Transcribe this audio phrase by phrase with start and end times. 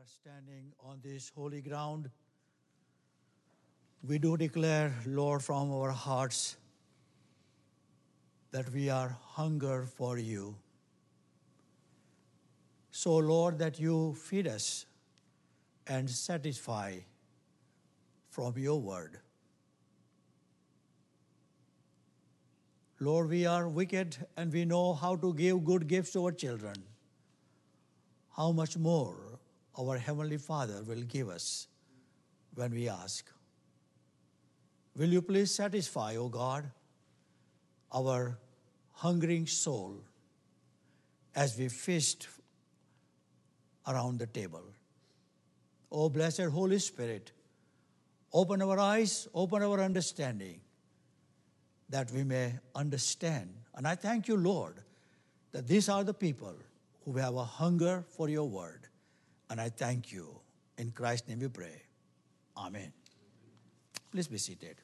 [0.00, 2.08] are standing on this holy ground,
[4.02, 6.56] we do declare, Lord, from our hearts
[8.50, 10.56] that we are hunger for you.
[12.90, 14.86] So, Lord, that you feed us
[15.86, 16.94] and satisfy
[18.30, 19.18] from your word.
[23.00, 26.76] Lord, we are wicked and we know how to give good gifts to our children.
[28.34, 29.29] How much more
[29.78, 31.68] our Heavenly Father will give us
[32.54, 33.26] when we ask.
[34.96, 36.70] Will you please satisfy, O God,
[37.92, 38.38] our
[38.92, 39.94] hungering soul
[41.34, 42.28] as we feast
[43.86, 44.64] around the table?
[45.92, 47.32] O blessed Holy Spirit,
[48.32, 50.60] open our eyes, open our understanding,
[51.88, 53.52] that we may understand.
[53.74, 54.74] And I thank you, Lord,
[55.52, 56.54] that these are the people
[57.04, 58.86] who have a hunger for your word.
[59.50, 60.38] And I thank you.
[60.78, 61.82] In Christ's name we pray.
[62.56, 62.92] Amen.
[64.12, 64.76] Please be seated.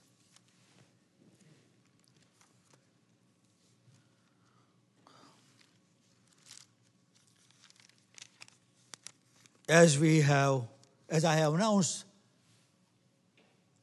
[9.68, 10.62] As we have,
[11.08, 12.04] as I have announced,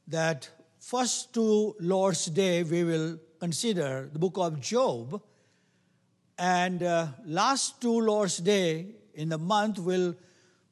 [0.08, 5.20] that first two Lord's Day we will consider the book of Job,
[6.38, 10.14] and uh, last two Lord's Day in the month will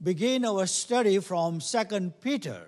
[0.03, 2.67] begin our study from Second Peter.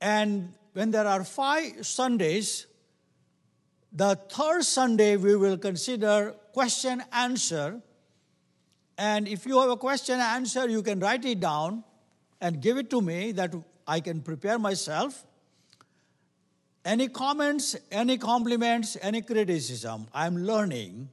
[0.00, 2.66] And when there are five Sundays,
[3.92, 7.80] the third Sunday we will consider question answer.
[8.96, 11.84] And if you have a question answer, you can write it down
[12.40, 13.54] and give it to me that
[13.86, 15.24] I can prepare myself.
[16.84, 21.08] Any comments, any compliments, any criticism, I'm learning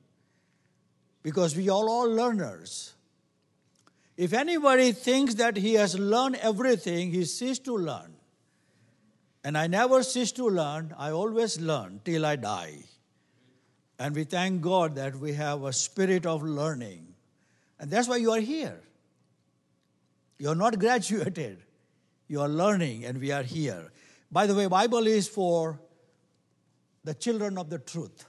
[1.23, 2.94] because we are all learners.
[4.17, 8.13] If anybody thinks that he has learned everything, he ceased to learn.
[9.43, 12.79] And I never cease to learn, I always learn till I die.
[13.99, 17.13] And we thank God that we have a spirit of learning.
[17.79, 18.81] And that's why you are here.
[20.39, 21.59] You're not graduated.
[22.27, 23.91] You are learning and we are here.
[24.31, 25.79] By the way, Bible is for
[27.03, 28.25] the children of the truth.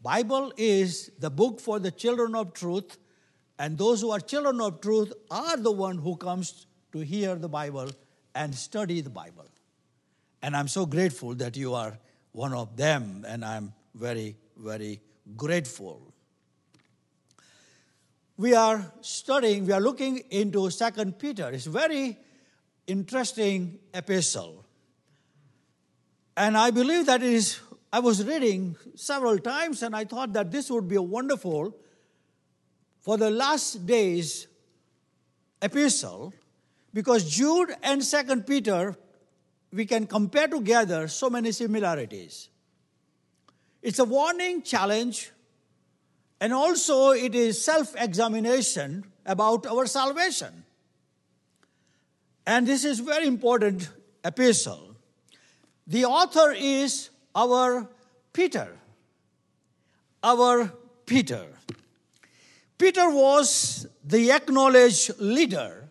[0.00, 2.96] Bible is the book for the children of truth
[3.60, 7.48] and those who are children of truth are the one who comes to hear the
[7.48, 7.90] Bible
[8.34, 9.44] and study the Bible.
[10.40, 11.98] And I'm so grateful that you are
[12.32, 15.02] one of them, and I'm very, very
[15.36, 16.00] grateful.
[18.38, 21.50] We are studying, we are looking into Second Peter.
[21.50, 22.16] It's very
[22.86, 24.64] interesting epistle.
[26.34, 27.60] And I believe that is,
[27.92, 31.76] I was reading several times, and I thought that this would be a wonderful
[33.00, 34.46] for the last days
[35.62, 36.32] epistle
[36.92, 38.96] because Jude and Second Peter
[39.72, 42.48] we can compare together so many similarities.
[43.82, 45.30] It's a warning challenge
[46.40, 50.64] and also it is self-examination about our salvation.
[52.46, 53.88] And this is very important
[54.24, 54.96] epistle.
[55.86, 57.88] The author is our
[58.32, 58.76] Peter.
[60.22, 60.72] Our
[61.06, 61.46] Peter.
[62.80, 65.90] Peter was the acknowledged leader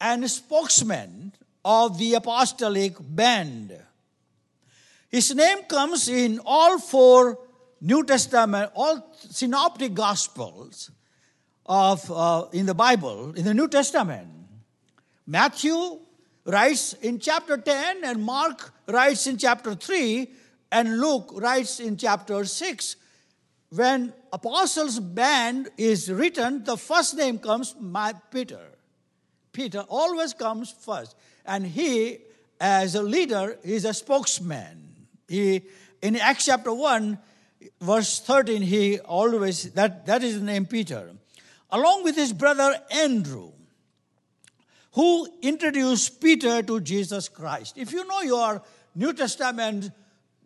[0.00, 1.32] and spokesman
[1.64, 3.78] of the apostolic band.
[5.08, 7.38] His name comes in all four
[7.80, 10.90] New Testament, all synoptic gospels
[11.64, 14.26] of uh, in the Bible, in the New Testament.
[15.28, 16.00] Matthew
[16.44, 20.28] writes in chapter 10, and Mark writes in chapter 3,
[20.72, 22.96] and Luke writes in chapter 6
[23.74, 28.60] when apostles band is written, the first name comes my Peter.
[29.52, 31.16] Peter always comes first.
[31.44, 32.18] And he,
[32.60, 35.06] as a leader, is a spokesman.
[35.28, 35.62] He,
[36.02, 37.18] in Acts chapter 1,
[37.80, 41.10] verse 13, he always, that, that is the name Peter.
[41.70, 43.50] Along with his brother Andrew,
[44.92, 47.76] who introduced Peter to Jesus Christ.
[47.76, 48.62] If you know your
[48.94, 49.90] New Testament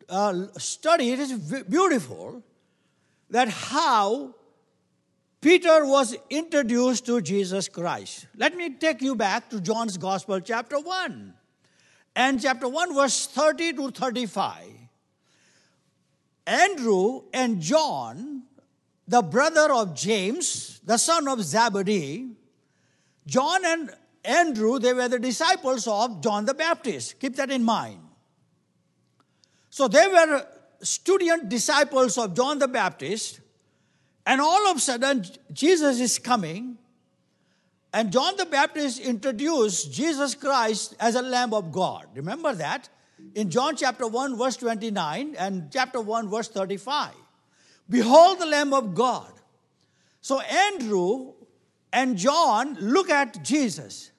[0.09, 1.33] uh, study, it is
[1.65, 2.43] beautiful
[3.31, 4.35] that how
[5.41, 8.27] Peter was introduced to Jesus Christ.
[8.37, 11.35] Let me take you back to John's Gospel, chapter 1,
[12.17, 14.65] and chapter 1, verse 30 to 35.
[16.47, 18.43] Andrew and John,
[19.07, 22.31] the brother of James, the son of Zebedee,
[23.27, 23.91] John and
[24.25, 27.21] Andrew, they were the disciples of John the Baptist.
[27.21, 28.01] Keep that in mind.
[29.71, 30.47] So they were
[30.83, 33.41] student disciples of John the Baptist,
[34.27, 36.79] and all of a sudden Jesus is coming,
[37.93, 42.07] And John the Baptist introduced Jesus Christ as a Lamb of God.
[42.15, 42.89] Remember that?
[43.35, 47.15] In John chapter 1, verse 29 and chapter 1, verse 35.
[47.89, 49.33] Behold the Lamb of God.
[50.21, 51.33] So Andrew
[51.93, 54.11] and John look at Jesus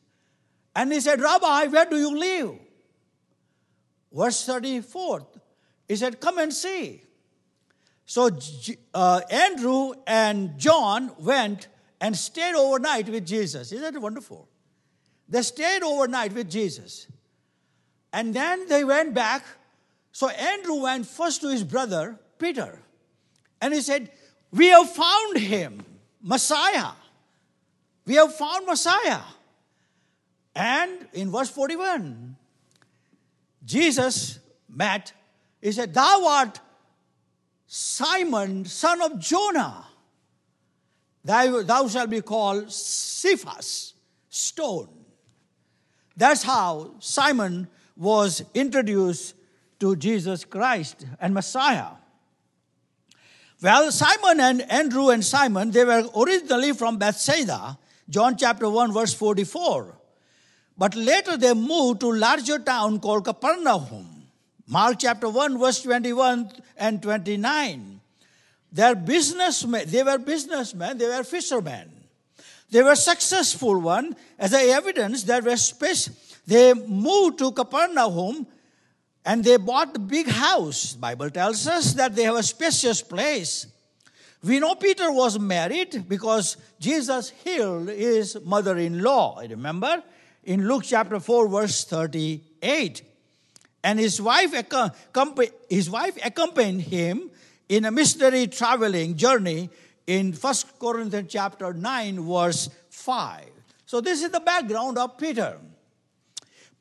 [0.75, 2.55] and he said, Rabbi, where do you live?
[4.11, 5.27] Verse 34,
[5.89, 7.01] he said, Come and see.
[8.05, 8.29] So
[8.93, 11.67] uh, Andrew and John went
[11.99, 13.71] and stayed overnight with Jesus.
[13.71, 14.47] Isn't that wonderful?
[15.27, 17.07] They stayed overnight with Jesus.
[18.13, 19.43] And then they went back.
[20.11, 22.79] So Andrew went first to his brother, Peter.
[23.61, 24.11] And he said,
[24.51, 25.85] We have found him,
[26.21, 26.91] Messiah.
[28.05, 29.21] We have found Messiah.
[30.55, 32.35] And in verse 41,
[33.63, 35.13] Jesus met,
[35.61, 36.59] he said, Thou art
[37.67, 39.85] Simon, son of Jonah.
[41.23, 43.93] Thou, thou shalt be called Cephas,
[44.29, 44.89] stone.
[46.15, 49.35] That's how Simon was introduced
[49.79, 51.91] to Jesus Christ and Messiah.
[53.61, 57.77] Well, Simon and Andrew and Simon, they were originally from Bethsaida,
[58.09, 59.97] John chapter 1, verse 44.
[60.77, 64.18] But later they moved to larger town called Capernaum.
[64.71, 67.99] Mark chapter 1, verse 21 and 29.
[68.71, 71.91] They're businessmen, they were businessmen, they were fishermen.
[72.69, 74.15] They were successful one.
[74.37, 76.09] As a evidence, there were space.
[76.45, 78.45] They moved to Capernaum
[79.25, 80.93] and they bought a big house.
[80.93, 83.65] Bible tells us that they have a spacious place.
[84.43, 89.41] We know Peter was married because Jesus healed his mother-in-law.
[89.49, 90.03] Remember?
[90.43, 93.01] In Luke chapter 4, verse 38.
[93.83, 94.53] And his wife,
[95.69, 97.31] his wife accompanied him
[97.69, 99.69] in a missionary traveling journey
[100.05, 103.45] in 1 Corinthians chapter 9, verse 5.
[103.85, 105.57] So this is the background of Peter.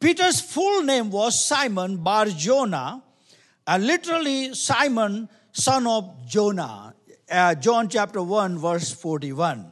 [0.00, 3.02] Peter's full name was Simon Bar Jonah,
[3.66, 6.94] uh, literally Simon, son of Jonah.
[7.30, 9.70] Uh, John chapter 1, verse 41.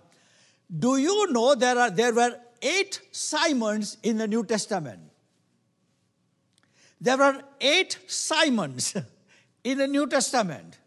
[0.78, 5.00] Do you know there, are, there were eight Simons in the New Testament?
[7.00, 8.96] There are eight Simons
[9.64, 10.78] in the New Testament.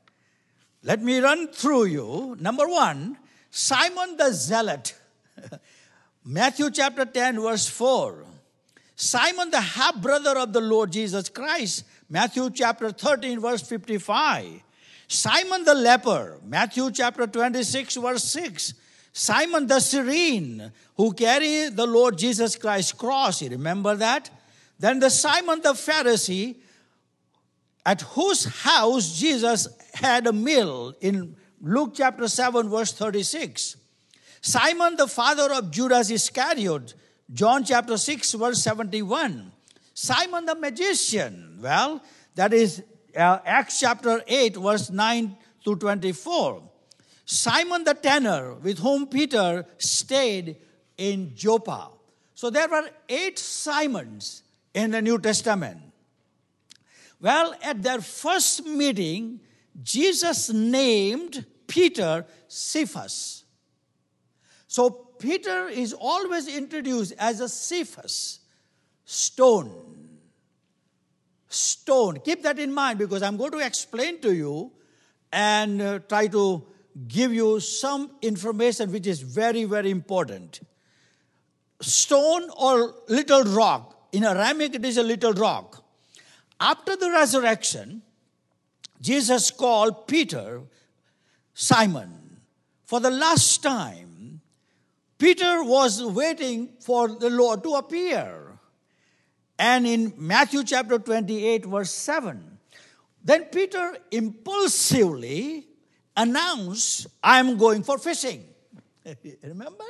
[0.83, 2.37] Let me run through you.
[2.39, 3.17] Number one,
[3.51, 4.95] Simon the Zealot.
[6.25, 8.25] Matthew chapter 10, verse 4.
[8.95, 14.61] Simon, the half brother of the Lord Jesus Christ, Matthew chapter 13, verse 55.
[15.07, 18.73] Simon the leper, Matthew chapter 26, verse 6.
[19.13, 23.41] Simon the Cyrene, who carried the Lord Jesus Christ's cross.
[23.41, 24.29] You remember that?
[24.79, 26.55] Then the Simon the Pharisee,
[27.85, 33.75] at whose house Jesus had a meal in Luke chapter 7, verse 36.
[34.41, 36.93] Simon the father of Judas Iscariot,
[37.33, 39.51] John chapter 6, verse 71.
[39.93, 42.01] Simon the magician, well,
[42.35, 42.81] that is
[43.17, 45.35] uh, Acts chapter 8, verse 9
[45.65, 46.63] to 24.
[47.25, 50.55] Simon the tanner, with whom Peter stayed
[50.97, 51.89] in Joppa.
[52.33, 54.43] So there were eight Simons
[54.73, 55.81] in the New Testament.
[57.21, 59.41] Well, at their first meeting,
[59.81, 63.43] Jesus named Peter Cephas.
[64.67, 68.39] So Peter is always introduced as a Cephas,
[69.03, 70.07] stone.
[71.49, 72.19] Stone.
[72.23, 74.71] Keep that in mind because I'm going to explain to you
[75.31, 76.65] and uh, try to
[77.07, 80.59] give you some information which is very, very important.
[81.81, 83.98] Stone or little rock.
[84.11, 85.83] In Aramaic, it is a little rock.
[86.59, 88.01] After the resurrection,
[89.01, 90.61] Jesus called Peter
[91.53, 92.41] Simon
[92.85, 94.41] for the last time
[95.19, 98.57] Peter was waiting for the Lord to appear.
[99.59, 102.57] And in Matthew chapter 28, verse 7,
[103.23, 105.67] then Peter impulsively
[106.15, 108.45] announced, I'm going for fishing.
[109.43, 109.83] Remember?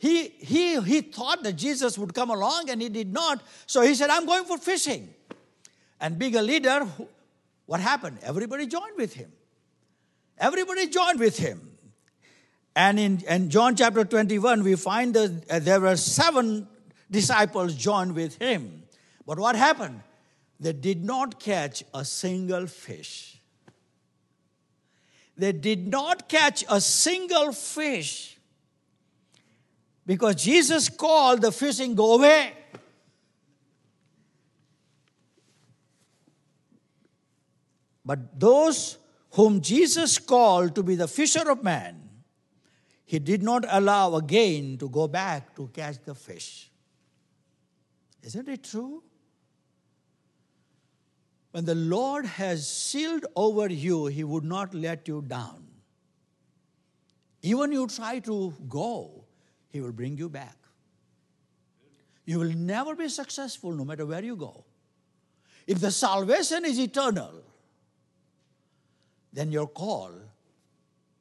[0.00, 3.42] He, he, he thought that Jesus would come along and he did not.
[3.66, 5.12] So he said, I'm going for fishing.
[6.00, 6.88] And being a leader,
[7.66, 8.16] what happened?
[8.22, 9.30] Everybody joined with him.
[10.38, 11.76] Everybody joined with him.
[12.74, 16.66] And in, in John chapter 21, we find that uh, there were seven
[17.10, 18.84] disciples joined with him.
[19.26, 20.00] But what happened?
[20.58, 23.38] They did not catch a single fish.
[25.36, 28.38] They did not catch a single fish
[30.06, 32.54] because Jesus called the fishing go away.
[38.04, 38.98] But those
[39.32, 42.08] whom Jesus called to be the fisher of men,
[43.04, 46.70] he did not allow again to go back to catch the fish.
[48.22, 49.02] Isn't it true?
[51.52, 55.66] When the Lord has sealed over you, He would not let you down.
[57.42, 59.19] Even you try to go,
[59.70, 60.56] He will bring you back.
[62.26, 64.64] You will never be successful no matter where you go.
[65.66, 67.42] If the salvation is eternal,
[69.32, 70.12] then your call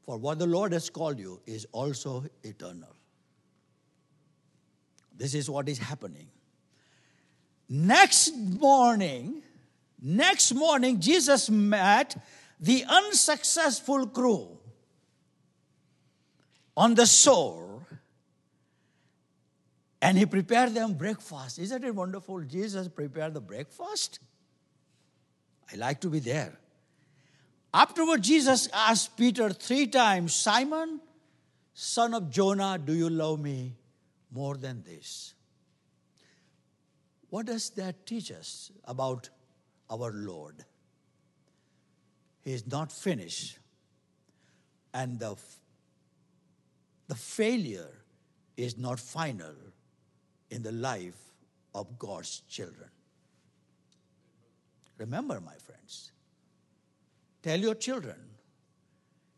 [0.05, 2.95] for what the Lord has called you is also eternal.
[5.15, 6.27] This is what is happening.
[7.69, 9.43] Next morning,
[10.01, 12.17] next morning, Jesus met
[12.59, 14.57] the unsuccessful crew
[16.75, 17.85] on the shore
[20.01, 21.59] and he prepared them breakfast.
[21.59, 22.41] Isn't it wonderful?
[22.41, 24.19] Jesus prepared the breakfast.
[25.71, 26.57] I like to be there.
[27.73, 31.01] Afterward, Jesus asked Peter three times, Simon,
[31.73, 33.75] son of Jonah, do you love me
[34.31, 35.33] more than this?
[37.29, 39.29] What does that teach us about
[39.89, 40.65] our Lord?
[42.41, 43.59] He is not finished,
[44.93, 45.35] and the,
[47.07, 47.91] the failure
[48.57, 49.53] is not final
[50.49, 51.19] in the life
[51.75, 52.89] of God's children.
[54.97, 56.11] Remember, my friends,
[57.41, 58.17] tell your children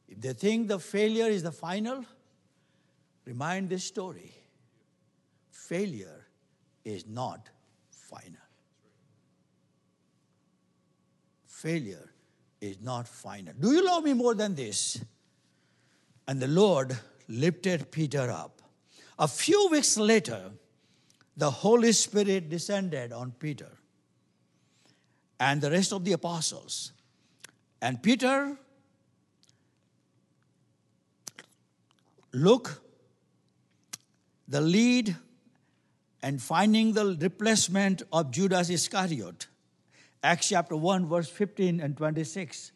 [0.07, 2.03] if they think the failure is the final,
[3.25, 4.33] remind this story.
[5.49, 6.27] Failure
[6.83, 7.49] is not
[7.89, 8.41] final.
[11.45, 12.11] Failure
[12.59, 13.53] is not final.
[13.57, 14.99] Do you love me more than this?
[16.27, 16.97] And the Lord
[17.29, 18.61] lifted Peter up.
[19.17, 20.51] A few weeks later,
[21.37, 23.69] the Holy Spirit descended on Peter
[25.39, 26.91] and the rest of the apostles.
[27.81, 28.57] And Peter
[32.33, 32.81] look
[34.47, 35.15] the lead
[36.21, 39.47] and finding the replacement of Judas Iscariot.
[40.23, 42.71] Acts chapter 1, verse 15 and 26.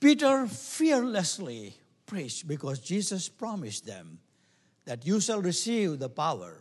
[0.00, 4.20] Peter fearlessly preached because Jesus promised them
[4.86, 6.56] that you shall receive the power,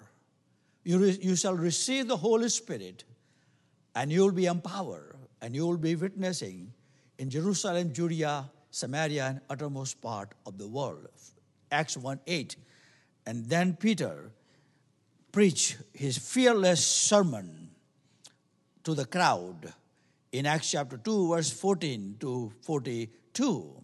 [0.87, 3.03] you, re- you shall receive the Holy Spirit,
[3.93, 6.71] and you will be empowered, and you will be witnessing
[7.17, 11.09] in Jerusalem, Judea, Samaria, and uttermost part of the world.
[11.69, 12.55] Acts 1 8.
[13.25, 14.31] And then Peter
[15.33, 17.71] preach his fearless sermon
[18.85, 19.73] to the crowd
[20.31, 23.83] in Acts chapter 2, verse 14 to 42.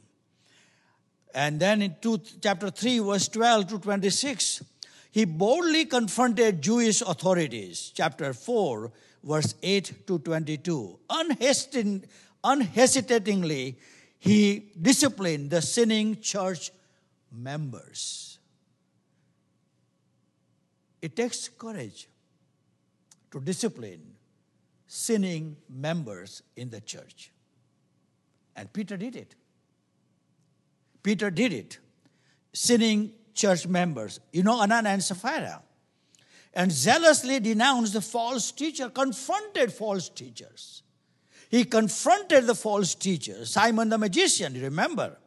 [1.36, 4.64] And then in two, chapter 3, verse 12 to 26,
[5.14, 7.92] he boldly confronted Jewish authorities.
[7.94, 8.92] Chapter 4,
[9.24, 11.00] verse 8 to 22.
[11.08, 12.06] Unhesitant,
[12.44, 13.78] unhesitatingly,
[14.18, 16.72] he disciplined the sinning church
[17.32, 18.40] members.
[21.00, 22.08] It takes courage
[23.30, 24.16] to discipline
[24.88, 27.32] sinning members in the church.
[28.56, 29.36] And Peter did it.
[31.04, 31.78] Peter did it.
[32.52, 35.62] Sinning church members, you know, Anan and Sapphira,
[36.54, 40.84] and zealously denounced the false teacher, confronted false teachers.
[41.50, 45.18] He confronted the false teacher, Simon the magician, remember?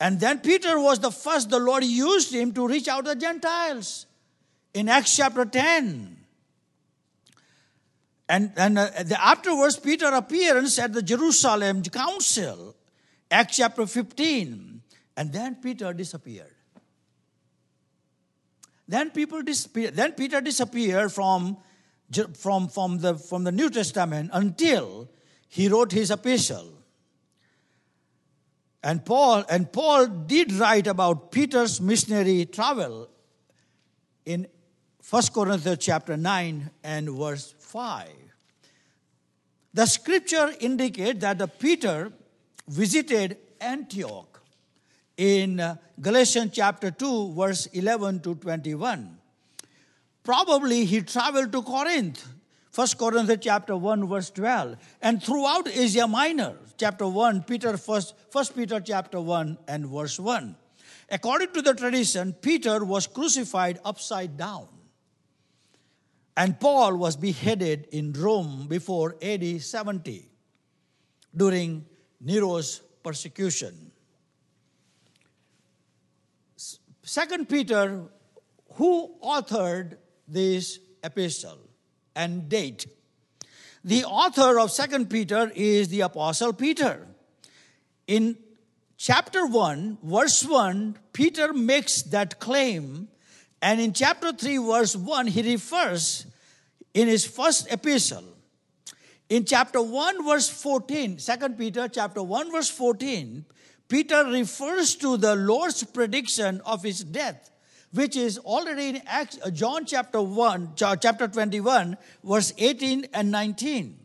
[0.00, 3.20] And then Peter was the first, the Lord used him to reach out to the
[3.20, 4.06] Gentiles
[4.74, 6.16] in Acts chapter 10.
[8.28, 12.74] And, and uh, the, afterwards, Peter appearance at the Jerusalem council,
[13.30, 14.80] Acts chapter 15.
[15.16, 16.54] And then Peter disappeared.
[18.92, 19.96] Then people disappeared.
[19.96, 21.56] Then Peter disappeared from,
[22.36, 25.08] from, from, the, from the New Testament until
[25.48, 26.74] he wrote his epistle.
[28.82, 33.08] And Paul and Paul did write about Peter's missionary travel
[34.26, 34.46] in
[35.08, 38.08] 1 Corinthians chapter 9 and verse 5.
[39.72, 42.12] The scripture indicates that the Peter
[42.68, 44.31] visited Antioch
[45.16, 49.18] in uh, Galatians chapter 2 verse 11 to 21.
[50.24, 52.26] Probably he traveled to Corinth,
[52.74, 58.46] 1 Corinthians chapter 1 verse 12, and throughout Asia Minor, chapter 1, Peter first, 1
[58.56, 60.56] Peter chapter 1 and verse 1.
[61.10, 64.66] According to the tradition, Peter was crucified upside down.
[66.34, 70.30] And Paul was beheaded in Rome before AD 70
[71.36, 71.84] during
[72.20, 73.91] Nero's persecution.
[77.12, 78.04] Second Peter,
[78.76, 81.58] who authored this epistle
[82.16, 82.86] and date?
[83.84, 87.06] The author of Second Peter is the Apostle Peter.
[88.06, 88.38] In
[88.96, 93.08] chapter 1, verse 1, Peter makes that claim.
[93.60, 96.24] And in chapter 3, verse 1, he refers
[96.94, 98.24] in his first epistle.
[99.28, 103.44] In chapter 1, verse 14, 2 Peter chapter 1, verse 14,
[103.92, 107.50] Peter refers to the Lord's prediction of his death,
[107.92, 113.98] which is already in Acts, uh, John chapter 1, chapter 21, verse 18 and 19.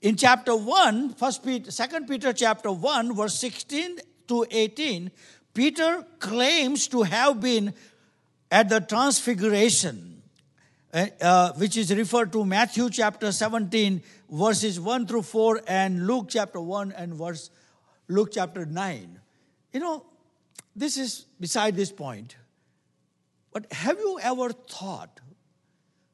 [0.00, 5.10] In chapter 1, first Peter, 2 Peter chapter 1, verse 16 to 18,
[5.52, 7.74] Peter claims to have been
[8.50, 10.22] at the transfiguration,
[10.94, 16.28] uh, uh, which is referred to Matthew chapter 17, verses 1 through 4, and Luke
[16.30, 17.50] chapter 1 and verse
[18.08, 19.20] Luke chapter 9.
[19.72, 20.04] You know,
[20.76, 22.36] this is beside this point.
[23.52, 25.20] But have you ever thought,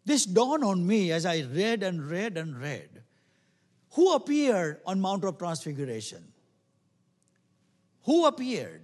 [0.04, 3.02] this dawned on me as I read and read and read,
[3.92, 6.32] who appeared on Mount of Transfiguration?
[8.04, 8.82] Who appeared?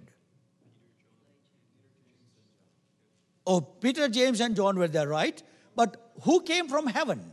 [3.45, 5.41] Oh, Peter, James, and John were there, right?
[5.75, 7.31] But who came from heaven?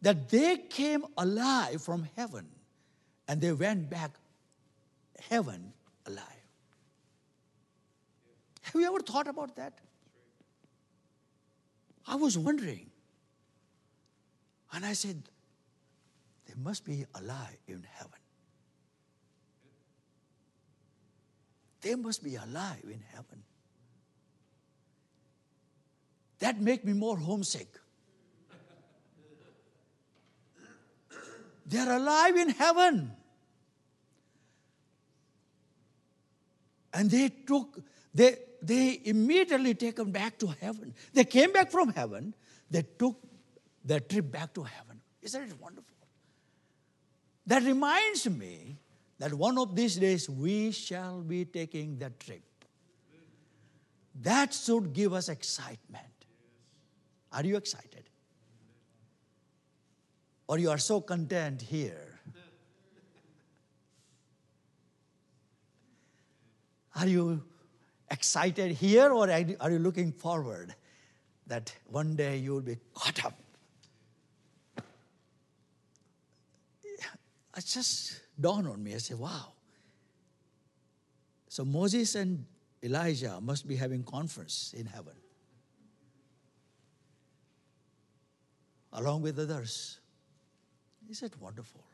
[0.00, 2.46] That they came alive from heaven
[3.32, 4.10] and they went back
[5.30, 5.72] heaven
[6.04, 6.44] alive.
[8.60, 9.72] Have you ever thought about that?
[12.06, 12.90] I was wondering.
[14.74, 15.22] And I said,
[16.46, 18.20] they must be alive in heaven.
[21.80, 23.42] They must be alive in heaven.
[26.40, 27.78] That make me more homesick.
[31.64, 33.12] They're alive in heaven.
[37.02, 37.80] And they took,
[38.14, 40.94] they, they immediately taken back to heaven.
[41.12, 42.32] They came back from heaven.
[42.70, 43.20] They took
[43.84, 45.00] their trip back to heaven.
[45.20, 45.96] Isn't it wonderful?
[47.44, 48.76] That reminds me
[49.18, 52.44] that one of these days we shall be taking that trip.
[54.20, 56.06] That should give us excitement.
[57.32, 58.04] Are you excited?
[60.46, 62.11] Or you are so content here?
[66.96, 67.42] Are you
[68.10, 70.74] excited here or are you looking forward
[71.46, 73.38] that one day you will be caught up
[77.56, 78.94] it just dawned on me.
[78.94, 79.52] I said, wow.
[81.48, 82.46] So Moses and
[82.82, 85.14] Elijah must be having conference in heaven.
[88.94, 89.98] Along with others.
[91.08, 91.84] Is it wonderful?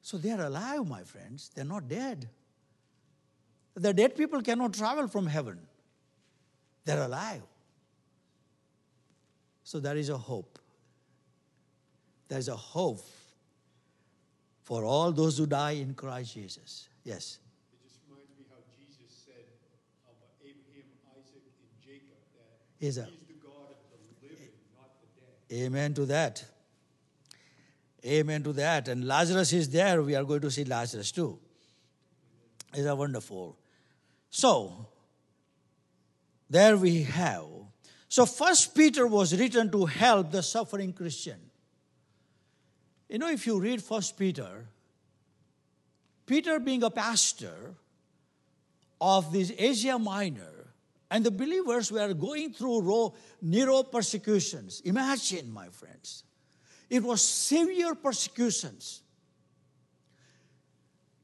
[0.00, 1.50] So they are alive, my friends.
[1.54, 2.28] They're not dead.
[3.74, 5.58] The dead people cannot travel from heaven.
[6.84, 7.42] They're alive.
[9.64, 10.58] So there is a hope.
[12.28, 13.04] There's a hope
[14.62, 16.88] for all those who die in Christ Jesus.
[17.02, 17.38] Yes.
[17.72, 19.44] It just reminds me how Jesus said
[20.08, 24.90] of Abraham, Isaac, and Jacob that He's, a, he's the God of the living, not
[25.00, 25.64] the dead.
[25.66, 26.44] Amen to that.
[28.04, 28.88] Amen to that.
[28.88, 30.02] And Lazarus is there.
[30.02, 31.38] We are going to see Lazarus too.
[32.74, 33.56] Is that wonderful?
[34.34, 34.88] So,
[36.50, 37.46] there we have.
[38.08, 41.38] So, First Peter was written to help the suffering Christian.
[43.08, 44.66] You know, if you read First Peter,
[46.26, 47.74] Peter being a pastor
[49.00, 50.74] of this Asia Minor,
[51.12, 54.80] and the believers were going through Nero persecutions.
[54.84, 56.24] Imagine, my friends,
[56.90, 59.00] it was severe persecutions.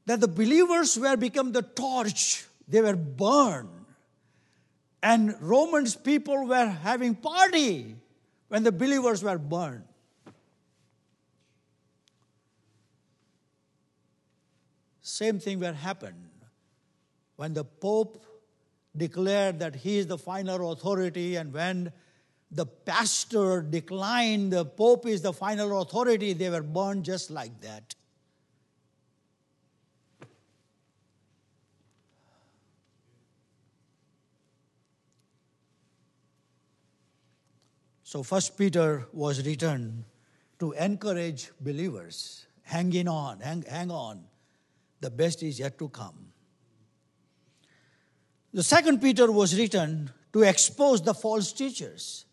[0.05, 3.69] That the believers were become the torch, they were burned.
[5.03, 7.95] And Romans people were having party
[8.49, 9.83] when the believers were burned.
[15.01, 16.13] Same thing will happen
[17.35, 18.23] when the Pope
[18.95, 21.91] declared that he is the final authority, and when
[22.51, 27.95] the pastor declined, the Pope is the final authority, they were burned just like that.
[38.11, 40.03] So, First Peter was written
[40.59, 44.25] to encourage believers, hanging on, hang, hang on
[44.99, 46.33] the best is yet to come.
[48.53, 52.25] The second Peter was written to expose the false teachers.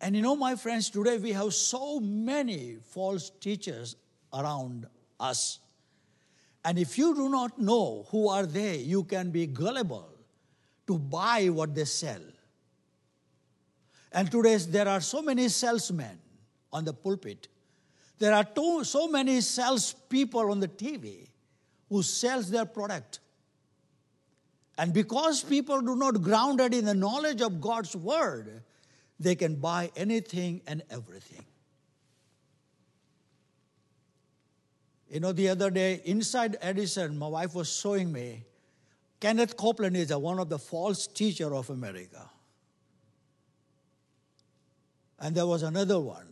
[0.00, 3.94] And you know, my friends, today we have so many false teachers
[4.34, 4.86] around
[5.20, 5.60] us.
[6.64, 10.10] And if you do not know who are they, you can be gullible
[10.88, 12.22] to buy what they sell.
[14.12, 16.18] And today there are so many salesmen
[16.72, 17.48] on the pulpit
[18.18, 21.28] There are to, so many salespeople on the TV
[21.88, 23.18] who sells their product.
[24.78, 28.62] And because people do not grounded in the knowledge of God's word,
[29.18, 31.44] they can buy anything and everything.
[35.10, 38.44] You know, the other day, Inside Edition, my wife was showing me
[39.20, 42.30] Kenneth Copeland is one of the false teacher of America.
[45.22, 46.26] And there was another one.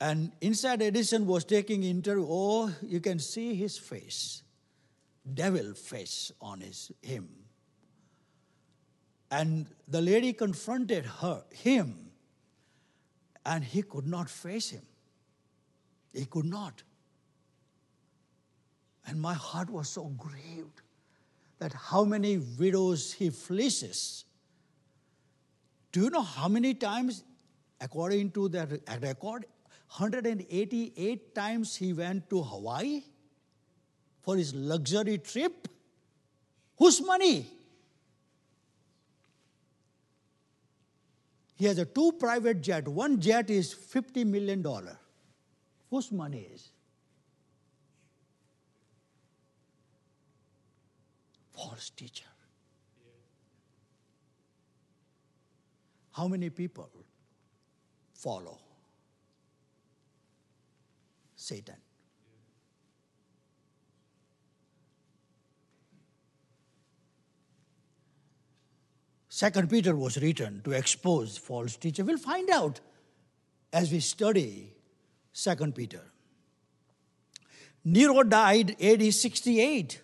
[0.00, 2.26] And Inside Edition was taking interview.
[2.28, 4.42] Oh, you can see his face,
[5.32, 7.28] devil face on his him.
[9.30, 12.10] And the lady confronted her, him,
[13.46, 14.82] and he could not face him.
[16.12, 16.82] He could not.
[19.06, 20.82] And my heart was so grieved
[21.58, 24.26] that how many widows he fleeces.
[25.92, 27.24] Do you know how many times,
[27.80, 29.46] according to the record,
[29.96, 33.02] 188 times he went to Hawaii
[34.22, 35.68] for his luxury trip?
[36.76, 37.46] Whose money?
[41.56, 42.88] He has a two private jet.
[42.88, 44.64] One jet is $50 million.
[45.90, 46.70] Whose money is?
[51.54, 52.24] false teacher.
[56.12, 56.90] How many people
[58.24, 58.58] follow
[61.36, 61.76] Satan?
[69.28, 72.06] Second Peter was written to expose false teachers.
[72.06, 72.80] We'll find out
[73.72, 74.72] as we study
[75.32, 76.02] Second Peter.
[77.84, 80.00] Nero died AD 68.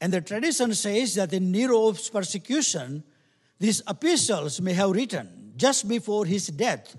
[0.00, 3.04] And the tradition says that in Nero's persecution,
[3.58, 6.96] these epistles may have written just before his death,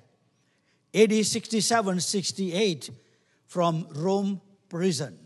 [0.94, 2.90] AD 67 68,
[3.46, 5.18] from Rome prison.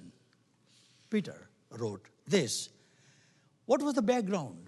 [1.09, 2.69] Peter wrote this.
[3.65, 4.67] What was the background?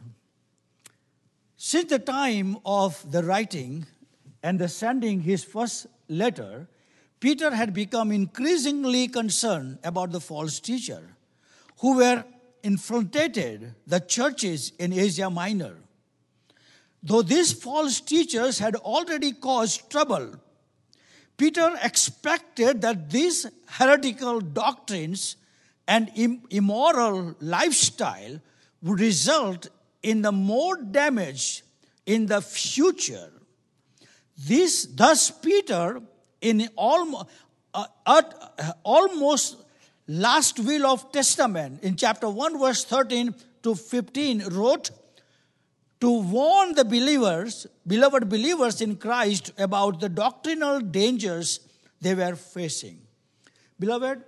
[1.55, 3.85] Since the time of the writing
[4.41, 6.67] and the sending his first letter,
[7.19, 11.17] Peter had become increasingly concerned about the false teacher
[11.79, 12.23] who were
[12.63, 15.77] infiltrated the churches in Asia Minor.
[17.01, 20.35] Though these false teachers had already caused trouble,
[21.37, 25.35] Peter expected that these heretical doctrines
[25.87, 26.11] and
[26.49, 28.41] immoral lifestyle
[28.81, 29.69] would result
[30.01, 31.63] in the more damage
[32.05, 33.31] in the future.
[34.37, 36.01] This, thus, Peter,
[36.41, 37.25] in almost,
[37.73, 38.21] uh, uh,
[38.83, 39.57] almost
[40.07, 44.89] last will of testament in chapter 1 verse 13 to 15 wrote
[45.99, 51.59] to warn the believers beloved believers in christ about the doctrinal dangers
[52.01, 52.99] they were facing
[53.79, 54.21] beloved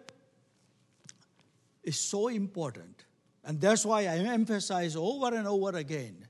[1.84, 3.06] is so important
[3.44, 6.26] and that's why i emphasize over and over again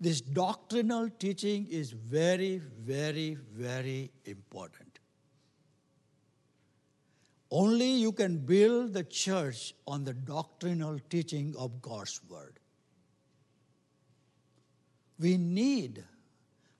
[0.00, 2.58] this doctrinal teaching is very
[2.92, 4.88] very very important
[7.50, 12.57] only you can build the church on the doctrinal teaching of God's Word.
[15.18, 16.04] We need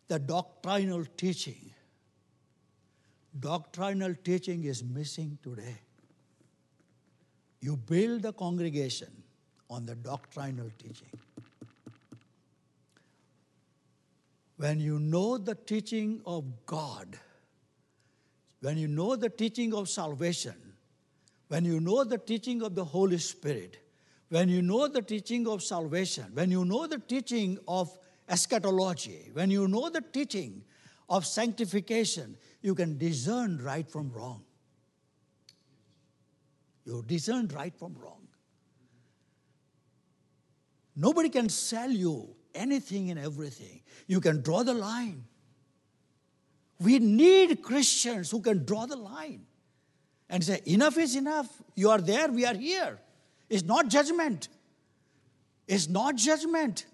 [0.06, 1.70] the doctrinal teaching.
[3.38, 5.78] Doctrinal teaching is missing today.
[7.60, 9.10] You build the congregation
[9.68, 11.10] on the doctrinal teaching.
[14.56, 17.16] When you know the teaching of God,
[18.60, 20.54] when you know the teaching of salvation,
[21.48, 23.78] when you know the teaching of the Holy Spirit,
[24.30, 27.96] when you know the teaching of salvation, when you know the teaching of
[28.28, 30.62] eschatology, when you know the teaching
[31.08, 34.44] of sanctification, you can discern right from wrong.
[36.84, 38.26] You discern right from wrong.
[40.96, 43.82] Nobody can sell you anything and everything.
[44.06, 45.24] You can draw the line.
[46.80, 49.46] We need Christians who can draw the line
[50.28, 51.48] and say, enough is enough.
[51.74, 52.98] You are there, we are here.
[53.48, 54.48] It's not judgment.
[55.66, 56.86] It's not judgment.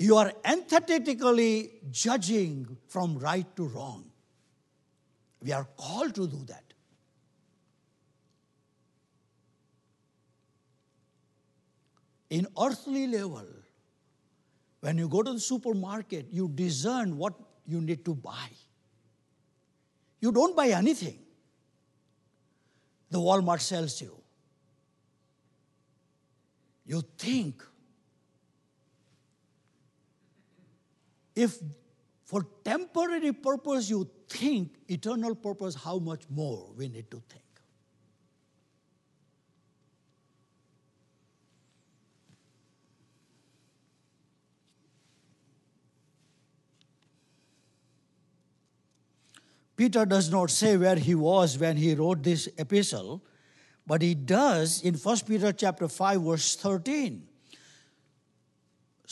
[0.00, 4.10] You are antithetically judging from right to wrong.
[5.42, 6.64] We are called to do that.
[12.30, 13.44] In earthly level,
[14.80, 17.34] when you go to the supermarket, you discern what
[17.66, 18.48] you need to buy.
[20.22, 21.18] You don't buy anything.
[23.10, 24.16] The Walmart sells you.
[26.86, 27.62] You think
[31.40, 31.60] if
[32.30, 37.42] For temporary purpose, you think eternal purpose, how much more we need to think.
[49.74, 53.24] Peter does not say where he was when he wrote this epistle,
[53.88, 57.29] but he does in 1 Peter chapter 5 verse 13.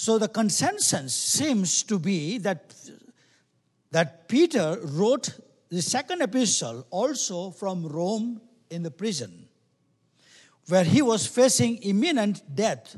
[0.00, 2.72] So the consensus seems to be that
[3.90, 9.48] that Peter wrote the second epistle also from Rome in the prison,
[10.68, 12.96] where he was facing imminent death.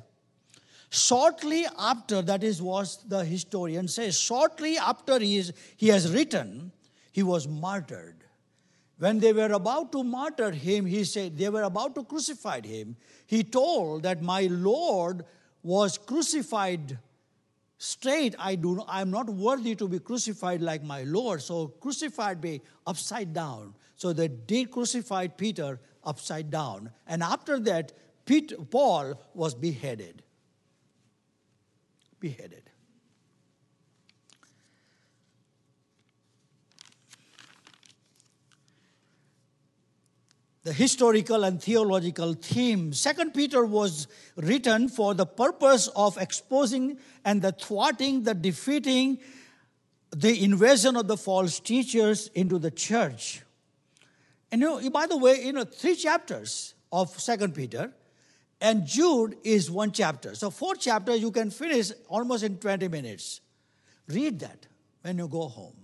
[0.91, 6.71] Shortly after, that is what the historian says, shortly after he, is, he has written,
[7.13, 8.25] he was martyred.
[8.99, 12.97] When they were about to martyr him, he said, they were about to crucify him.
[13.27, 15.25] He told that my Lord
[15.63, 16.99] was crucified
[17.79, 18.35] straight.
[18.39, 21.43] I do I am not worthy to be crucified like my Lord.
[21.43, 23.75] So crucified me upside down.
[23.97, 26.91] So they did crucify Peter upside down.
[27.07, 27.93] And after that,
[28.25, 30.23] Peter, Paul was beheaded.
[32.19, 32.70] Beheaded.
[40.63, 42.93] The historical and theological theme.
[42.93, 49.19] Second Peter was written for the purpose of exposing and the thwarting, the defeating
[50.13, 53.43] the invasion of the false teachers into the church.
[54.51, 57.93] And you know, by the way, you know, three chapters of Second Peter,
[58.61, 60.35] and Jude is one chapter.
[60.35, 63.41] So four chapters you can finish almost in 20 minutes.
[64.09, 64.67] Read that
[65.03, 65.77] when you go home.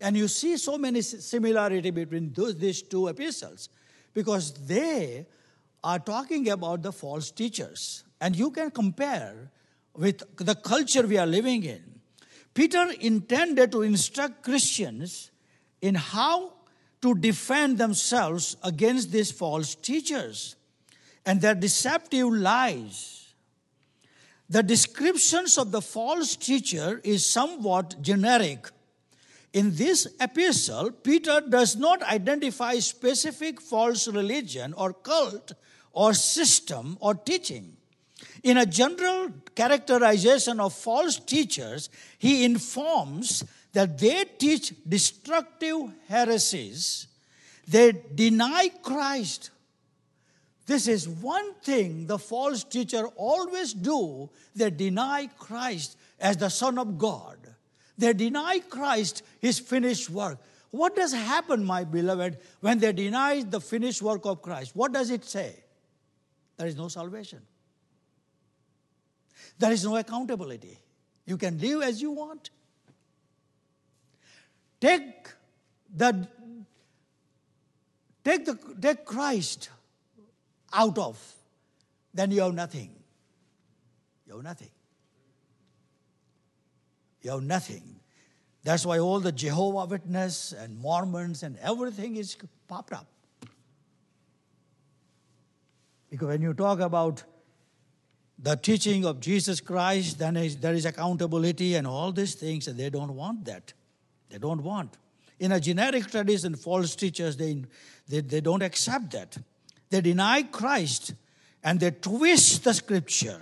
[0.00, 3.68] And you see so many similarity between those, these two epistles
[4.14, 5.26] because they
[5.84, 8.04] are talking about the false teachers.
[8.20, 9.50] And you can compare
[9.94, 12.00] with the culture we are living in.
[12.54, 15.30] Peter intended to instruct Christians
[15.80, 16.54] in how
[17.02, 20.56] to defend themselves against these false teachers
[21.24, 23.34] and their deceptive lies.
[24.50, 28.70] The descriptions of the false teacher is somewhat generic
[29.58, 35.52] in this epistle, Peter does not identify specific false religion or cult
[35.92, 37.76] or system or teaching.
[38.44, 43.42] In a general characterization of false teachers, he informs
[43.72, 47.08] that they teach destructive heresies,
[47.66, 49.50] they deny Christ.
[50.66, 56.78] This is one thing the false teacher always do, they deny Christ as the Son
[56.78, 57.47] of God.
[57.98, 60.38] They deny Christ, his finished work.
[60.70, 64.76] What does happen, my beloved, when they deny the finished work of Christ?
[64.76, 65.56] What does it say?
[66.56, 67.40] There is no salvation.
[69.58, 70.78] There is no accountability.
[71.26, 72.50] You can live as you want.
[74.80, 75.28] Take
[75.94, 76.28] the
[78.22, 79.70] take the take Christ
[80.72, 81.34] out of,
[82.14, 82.94] then you have nothing.
[84.26, 84.70] You have nothing.
[87.22, 87.96] You have nothing.
[88.64, 93.06] That's why all the Jehovah Witness and Mormons and everything is popped up.
[96.10, 97.22] Because when you talk about
[98.38, 102.88] the teaching of Jesus Christ, then there is accountability and all these things, and they
[102.88, 103.72] don't want that.
[104.30, 104.96] They don't want.
[105.40, 107.64] In a generic tradition, false teachers, they,
[108.08, 109.36] they, they don't accept that.
[109.90, 111.14] They deny Christ
[111.62, 113.40] and they twist the scripture.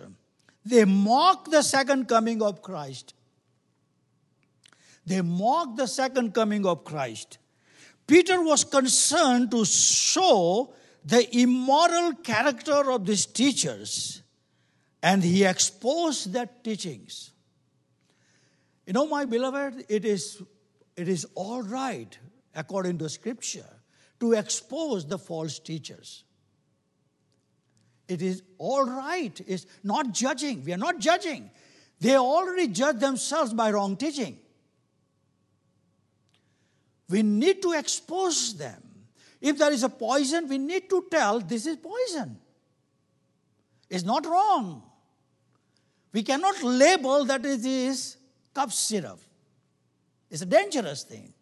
[0.64, 3.14] They mock the second coming of Christ.
[5.06, 7.38] They mocked the second coming of Christ.
[8.06, 14.22] Peter was concerned to show the immoral character of these teachers,
[15.02, 17.30] and he exposed their teachings.
[18.86, 20.42] You know, my beloved, it is,
[20.96, 22.16] it is all right,
[22.54, 23.66] according to Scripture,
[24.20, 26.24] to expose the false teachers.
[28.08, 29.40] It is all right.
[29.46, 30.64] It's not judging.
[30.64, 31.50] We are not judging.
[32.00, 34.38] They already judge themselves by wrong teaching.
[37.08, 38.82] We need to expose them.
[39.40, 42.38] If there is a poison, we need to tell this is poison.
[43.88, 44.82] It's not wrong.
[46.12, 48.16] We cannot label that it is
[48.54, 49.20] cough syrup.
[50.30, 51.32] It's a dangerous thing.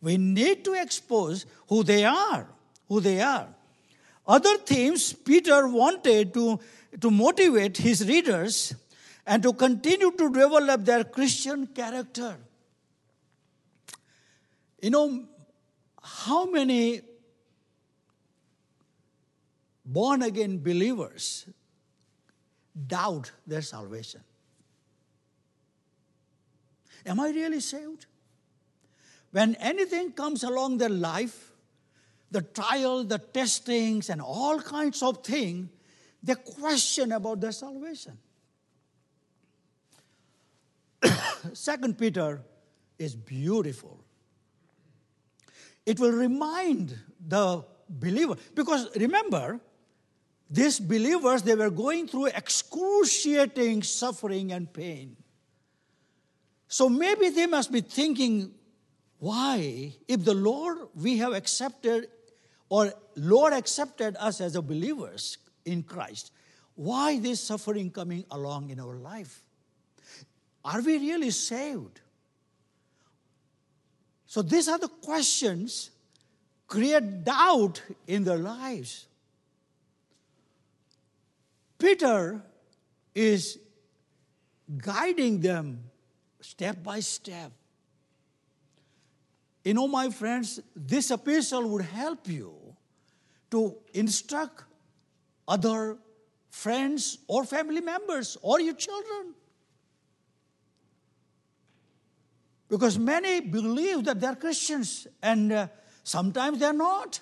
[0.00, 2.46] We need to expose who they are,
[2.88, 3.48] who they are.
[4.26, 6.60] Other themes Peter wanted to,
[7.00, 8.74] to motivate his readers
[9.26, 12.36] and to continue to develop their Christian character.
[14.82, 15.24] You know,
[16.02, 17.02] how many
[19.84, 21.46] born again believers
[22.88, 24.22] doubt their salvation?
[27.06, 28.06] Am I really saved?
[29.30, 31.52] When anything comes along their life,
[32.32, 35.68] the trial, the testings, and all kinds of things,
[36.22, 38.18] they question about their salvation.
[41.52, 42.42] Second Peter
[42.98, 44.01] is beautiful.
[45.84, 49.60] It will remind the believer, because remember,
[50.48, 55.16] these believers, they were going through excruciating suffering and pain.
[56.68, 58.52] So maybe they must be thinking,
[59.18, 62.08] why, if the Lord we have accepted,
[62.68, 66.32] or Lord accepted us as a believers in Christ,
[66.74, 69.42] why this suffering coming along in our life?
[70.64, 72.00] Are we really saved?
[74.32, 75.90] So these are the questions
[76.66, 79.06] create doubt in their lives.
[81.78, 82.40] Peter
[83.14, 83.58] is
[84.78, 85.84] guiding them
[86.40, 87.52] step by step.
[89.66, 92.54] You know, my friends, this epistle would help you
[93.50, 94.64] to instruct
[95.46, 95.98] other
[96.48, 99.34] friends or family members or your children.
[102.72, 105.66] Because many believe that they're Christians and uh,
[106.04, 107.20] sometimes they're not.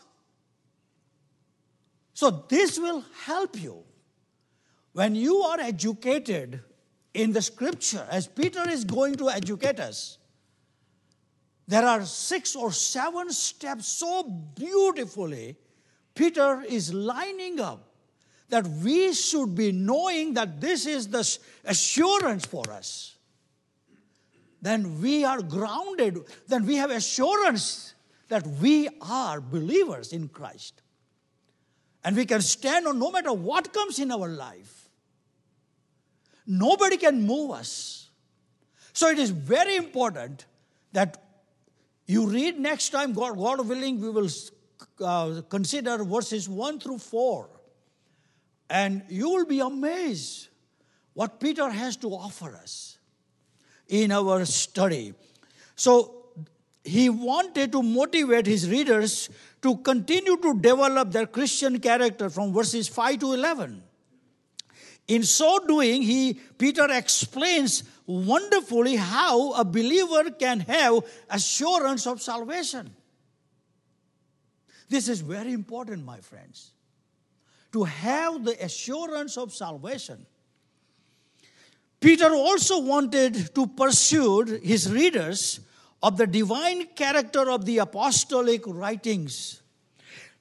[2.14, 3.82] So, this will help you.
[4.92, 6.60] When you are educated
[7.14, 10.18] in the scripture, as Peter is going to educate us,
[11.66, 15.56] there are six or seven steps so beautifully
[16.14, 17.88] Peter is lining up
[18.50, 23.16] that we should be knowing that this is the assurance for us
[24.62, 27.94] then we are grounded, then we have assurance
[28.28, 30.82] that we are believers in Christ.
[32.04, 34.88] And we can stand on no matter what comes in our life.
[36.46, 38.10] Nobody can move us.
[38.92, 40.46] So it is very important
[40.92, 41.22] that
[42.06, 44.28] you read next time, God, God willing, we will
[45.04, 47.48] uh, consider verses 1 through 4.
[48.68, 50.48] And you will be amazed
[51.14, 52.99] what Peter has to offer us
[53.90, 55.12] in our study.
[55.76, 56.24] So
[56.82, 59.28] he wanted to motivate his readers
[59.62, 63.82] to continue to develop their Christian character from verses 5 to 11.
[65.08, 72.94] In so doing, he Peter explains wonderfully how a believer can have assurance of salvation.
[74.88, 76.70] This is very important, my friends.
[77.72, 80.26] To have the assurance of salvation.
[82.00, 85.60] Peter also wanted to persuade his readers
[86.02, 89.60] of the divine character of the apostolic writings.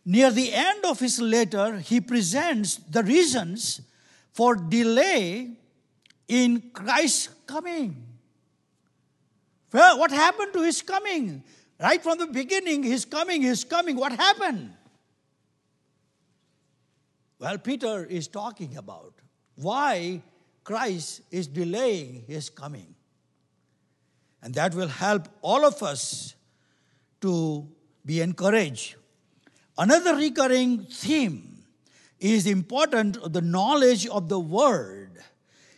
[0.05, 3.81] Near the end of his letter, he presents the reasons
[4.31, 5.51] for delay
[6.29, 8.05] in Christ's coming.
[9.73, 11.43] Well, what happened to his coming?
[11.79, 13.97] Right from the beginning, his coming, his coming.
[13.97, 14.73] What happened?
[17.37, 19.13] Well, Peter is talking about
[19.55, 20.21] why
[20.69, 22.93] Christ is delaying his coming.
[24.43, 26.35] And that will help all of us
[27.21, 27.67] to
[28.05, 28.93] be encouraged.
[29.79, 31.65] Another recurring theme
[32.19, 35.17] is important of the knowledge of the word.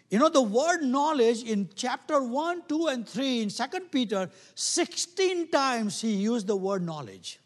[0.10, 5.52] You know, the word knowledge in chapter 1, 2, and 3 in 2 Peter, 16
[5.52, 7.40] times he used the word knowledge.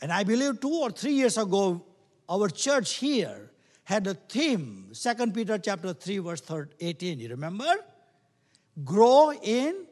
[0.00, 1.84] And I believe two or three years ago,
[2.26, 3.51] our church here
[3.84, 6.42] had a theme, 2 Peter chapter 3, verse
[6.80, 7.18] 18.
[7.18, 7.74] You remember?
[8.84, 9.86] Grow in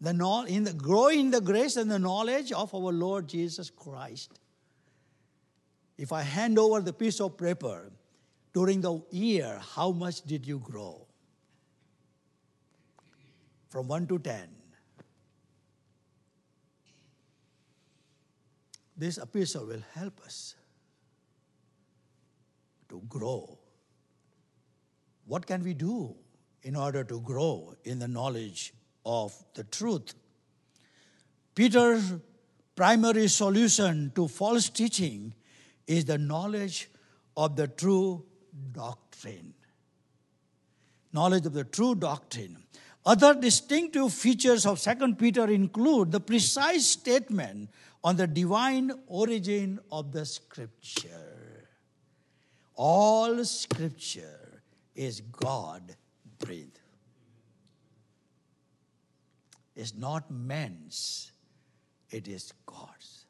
[0.00, 4.40] the in the grow in the grace and the knowledge of our Lord Jesus Christ.
[5.98, 7.92] If I hand over the piece of paper
[8.54, 11.06] during the year, how much did you grow?
[13.68, 14.48] From 1 to 10.
[18.96, 20.56] This epistle will help us
[22.90, 23.58] to grow.
[25.24, 26.14] What can we do
[26.62, 28.74] in order to grow in the knowledge
[29.06, 30.14] of the truth?
[31.54, 32.14] Peter's
[32.76, 35.34] primary solution to false teaching
[35.86, 36.90] is the knowledge
[37.36, 38.24] of the true
[38.72, 39.54] doctrine.
[41.12, 42.56] Knowledge of the true doctrine.
[43.04, 47.70] Other distinctive features of 2 Peter include the precise statement
[48.04, 51.39] on the divine origin of the scripture.
[52.82, 54.62] All scripture
[54.94, 55.96] is God
[56.38, 56.80] breathed.
[59.76, 61.30] It's not man's,
[62.08, 63.26] it is God's.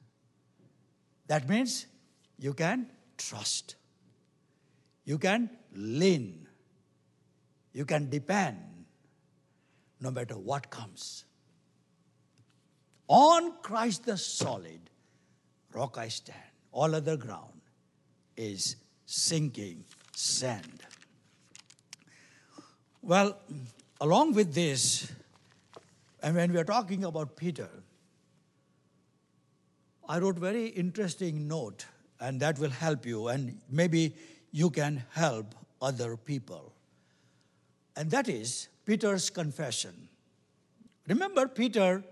[1.27, 1.87] That means
[2.39, 3.75] you can trust,
[5.05, 6.47] you can lean,
[7.73, 8.59] you can depend,
[10.01, 11.25] no matter what comes.
[13.09, 14.91] On Christ the solid
[15.73, 16.39] rock I stand.
[16.71, 17.61] All other ground
[18.37, 18.77] is
[19.11, 19.85] sinking
[20.15, 20.85] sand.
[23.03, 23.37] Well,
[24.01, 25.11] along with this,
[26.23, 27.69] and when we are talking about Peter,
[30.09, 31.87] I wrote very interesting note,
[32.21, 34.15] and that will help you, and maybe
[34.53, 36.73] you can help other people.
[37.97, 40.09] And that is Peter's confession.
[41.09, 42.05] Remember, Peter,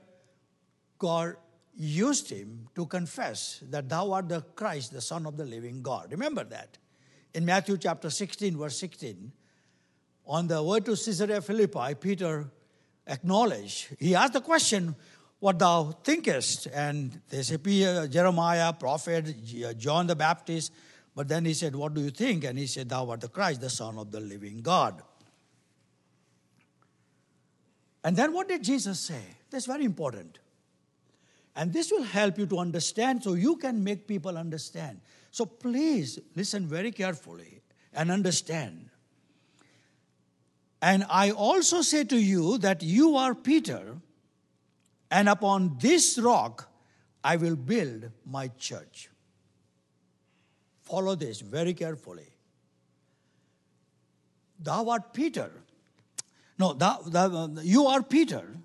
[0.99, 1.37] God
[1.77, 6.11] used him to confess that thou art the Christ, the Son of the living God.
[6.11, 6.77] Remember that.
[7.35, 9.33] In Matthew chapter 16, verse 16,
[10.27, 12.51] on the word to Caesarea Philippi, Peter
[13.07, 14.95] acknowledged, he asked the question,
[15.39, 16.67] What thou thinkest?
[16.67, 17.57] And they say,
[18.09, 20.73] Jeremiah, prophet, uh, John the Baptist.
[21.15, 22.45] But then he said, What do you think?
[22.45, 25.03] And he said, Thou art the Christ, the Son of the living God.
[28.05, 29.23] And then what did Jesus say?
[29.51, 30.39] That's very important.
[31.57, 35.01] And this will help you to understand so you can make people understand.
[35.31, 37.61] So please listen very carefully
[37.93, 38.91] and understand.
[40.81, 43.97] And I also say to you that you are Peter,
[45.11, 46.71] and upon this rock
[47.25, 49.11] I will build my church.
[50.83, 52.29] Follow this very carefully.
[54.61, 55.51] Thou art Peter.
[56.59, 58.57] No, thou, thou, you are Peter.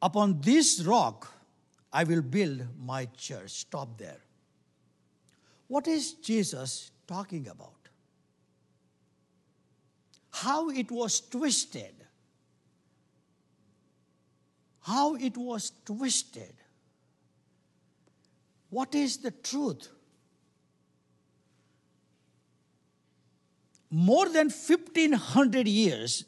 [0.00, 1.32] Upon this rock
[1.92, 3.50] I will build my church.
[3.50, 4.20] Stop there.
[5.72, 7.82] What is Jesus talking about?
[10.32, 11.94] how it was twisted.
[14.80, 16.54] How it was twisted.
[18.70, 19.88] What is the truth?
[23.90, 26.24] More than 1500 years,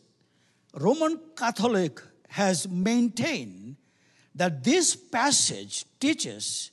[0.75, 3.77] Roman Catholic has maintained
[4.35, 6.71] that this passage teaches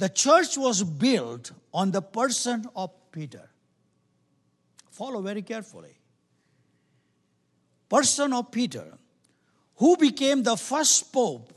[0.00, 3.50] the church was built on the person of Peter.
[4.90, 6.00] Follow very carefully
[7.90, 8.86] person of Peter,
[9.76, 11.52] who became the first pope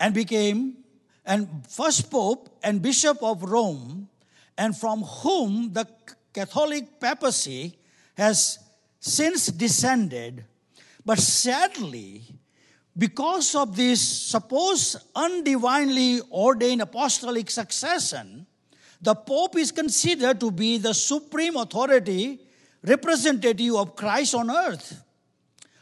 [0.00, 0.78] and became
[1.24, 4.08] and first pope and bishop of Rome,
[4.56, 5.86] and from whom the
[6.32, 7.76] Catholic papacy
[8.16, 8.58] has
[8.98, 10.44] since descended.
[11.04, 12.22] But sadly,
[12.98, 18.46] because of this supposed undivinely ordained apostolic succession,
[19.00, 22.40] the Pope is considered to be the supreme authority
[22.82, 25.04] representative of Christ on earth.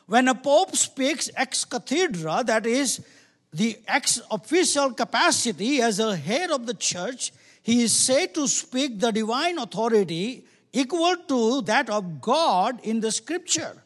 [0.06, 3.04] When a pope speaks ex cathedra, that is,
[3.52, 9.00] the ex official capacity as a head of the church, he is said to speak
[9.00, 13.82] the divine authority equal to that of God in the scripture.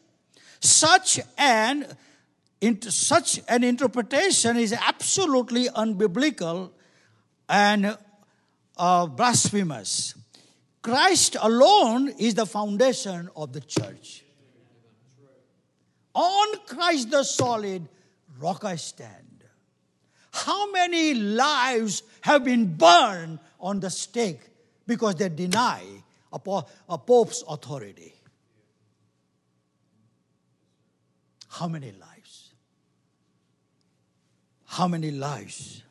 [0.59, 1.87] Such an
[2.89, 6.71] such an interpretation is absolutely unbiblical
[7.49, 7.97] and
[8.77, 10.15] uh, blasphemous.
[10.81, 14.23] Christ alone is the foundation of the church.
[16.13, 17.87] On Christ the solid
[18.39, 19.43] rock I stand.
[20.31, 24.41] How many lives have been burned on the stake
[24.87, 25.83] because they deny
[26.31, 28.13] a, pope's authority?
[31.49, 32.10] How many lives?
[34.71, 35.83] How many lives?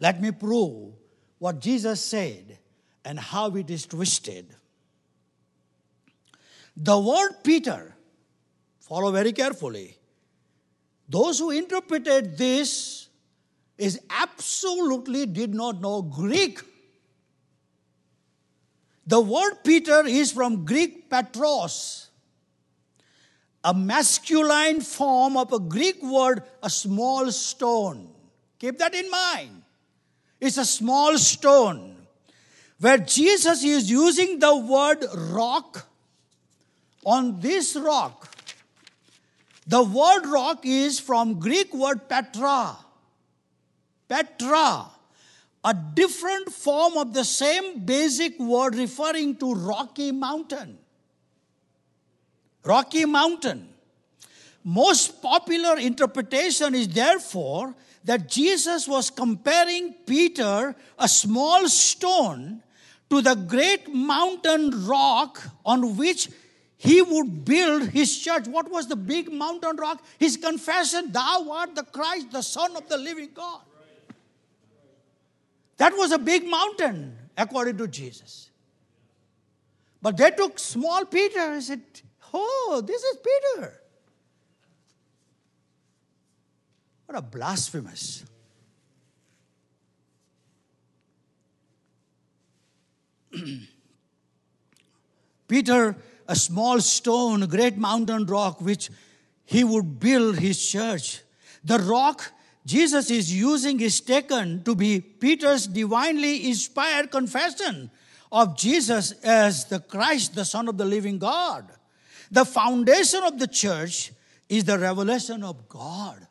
[0.00, 0.92] Let me prove
[1.38, 2.58] what Jesus said
[3.04, 4.54] and how it is twisted.
[6.76, 7.94] The word Peter
[8.92, 9.96] Follow very carefully.
[11.08, 13.08] Those who interpreted this
[13.78, 16.60] is absolutely did not know Greek.
[19.06, 22.10] The word Peter is from Greek petros,
[23.64, 28.08] a masculine form of a Greek word, a small stone.
[28.58, 29.62] Keep that in mind.
[30.40, 31.96] It's a small stone.
[32.80, 35.86] Where Jesus is using the word rock,
[37.04, 38.28] on this rock,
[39.66, 42.76] the word rock is from Greek word Petra.
[44.08, 44.86] Petra,
[45.64, 50.78] a different form of the same basic word referring to Rocky Mountain.
[52.64, 53.68] Rocky Mountain.
[54.64, 62.62] Most popular interpretation is therefore that Jesus was comparing Peter, a small stone,
[63.10, 66.28] to the great mountain rock on which
[66.76, 68.48] he would build his church.
[68.48, 70.02] What was the big mountain rock?
[70.18, 73.60] His confession, Thou art the Christ, the Son of the living God.
[75.76, 78.50] That was a big mountain, according to Jesus.
[80.00, 81.82] But they took small Peter and said,
[82.32, 83.80] Oh, this is Peter.
[87.06, 88.24] What a blasphemous.
[95.48, 98.90] Peter, a small stone, a great mountain rock, which
[99.44, 101.20] he would build his church.
[101.64, 102.32] The rock
[102.64, 107.90] Jesus is using is taken to be Peter's divinely inspired confession
[108.30, 111.70] of Jesus as the Christ, the Son of the living God.
[112.32, 114.10] The foundation of the church
[114.48, 116.26] is the revelation of God.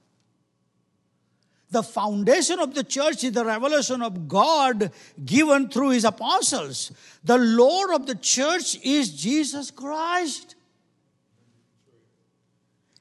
[1.70, 4.92] The foundation of the church is the revelation of God
[5.24, 6.92] given through his apostles.
[7.24, 10.56] The Lord of the church is Jesus Christ.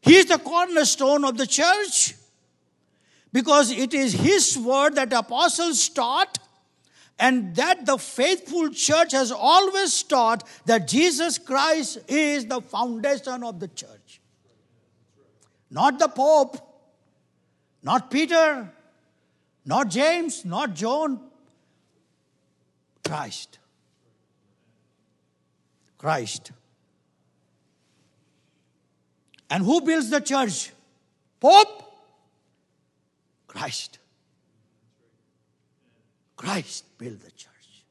[0.03, 2.15] He is the cornerstone of the church
[3.33, 6.39] because it is his word that apostles taught
[7.21, 13.61] and that the faithful church has always taught that Jesus Christ is the foundation of
[13.61, 14.21] the church.
[15.71, 16.57] Not the Pope,
[17.83, 18.73] not Peter,
[19.65, 21.21] not James, not John.
[23.05, 23.59] Christ.
[25.99, 26.53] Christ.
[29.51, 30.71] And who builds the church?
[31.39, 31.85] Pope?
[33.47, 34.00] Christ.
[36.41, 37.85] Christ built the church.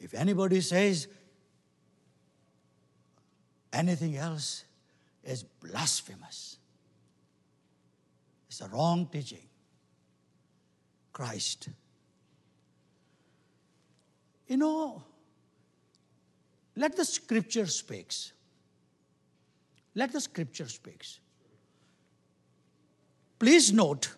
[0.00, 1.06] If anybody says
[3.72, 4.64] anything else
[5.22, 6.56] is blasphemous,
[8.48, 9.46] it's a wrong teaching.
[11.12, 11.68] Christ.
[14.48, 15.04] You know,
[16.74, 18.32] let the scripture speaks.
[19.94, 21.20] Let the scripture speaks.
[23.38, 24.16] Please note,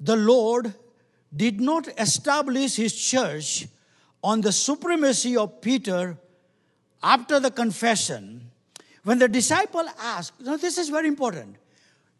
[0.00, 0.74] the Lord
[1.34, 3.66] did not establish his church
[4.22, 6.16] on the supremacy of Peter
[7.02, 8.50] after the confession.
[9.04, 11.56] When the disciple asked, now this is very important.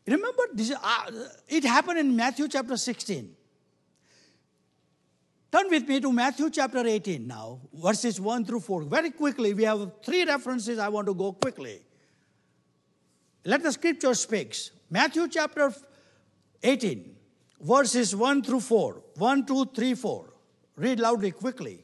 [0.07, 3.35] Remember, this, uh, it happened in Matthew chapter 16.
[5.51, 8.83] Turn with me to Matthew chapter 18 now, verses 1 through 4.
[8.83, 11.81] Very quickly, we have three references I want to go quickly.
[13.45, 14.71] Let the scripture speaks.
[14.91, 15.73] Matthew chapter
[16.63, 17.17] 18,
[17.61, 19.03] verses 1 through 4.
[19.17, 20.35] 1, 2, 3, 4.
[20.77, 21.83] Read loudly, quickly.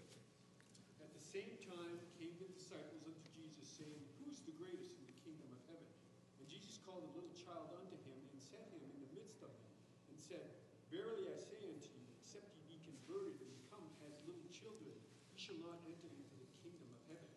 [1.02, 5.10] At the same time came the disciples unto Jesus, saying, Who is the greatest in
[5.10, 5.90] the kingdom of heaven?
[6.38, 9.50] And Jesus called a little child unto him, and set him in the midst of
[9.50, 9.74] them,
[10.14, 10.46] and said,
[10.94, 14.94] Verily I say unto you, except ye be converted and become as little children,
[15.34, 17.30] ye shall not enter into the kingdom of heaven.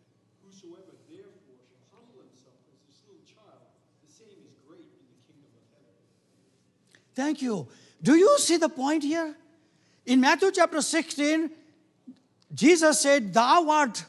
[0.46, 3.66] Whosoever therefore shall humble himself as this little child,
[4.06, 5.98] the same is great in the kingdom of heaven.
[7.18, 7.66] Thank you.
[8.02, 9.34] Do you see the point here?
[10.06, 11.50] In Matthew chapter 16,
[12.54, 14.04] Jesus said, Thou art